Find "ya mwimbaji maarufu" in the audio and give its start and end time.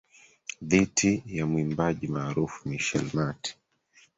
1.25-2.69